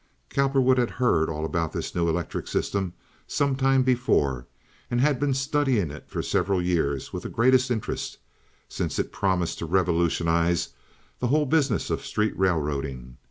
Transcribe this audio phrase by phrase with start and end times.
[0.29, 2.93] Cowperwood had heard all about this new electric system
[3.27, 4.47] some time before,
[4.89, 8.17] and had been studying it for several years with the greatest interest,
[8.67, 10.69] since it promised to revolutionize
[11.19, 13.17] the whole business of street railroading.